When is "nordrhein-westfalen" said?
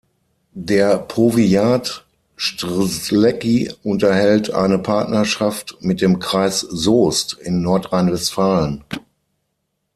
7.61-8.83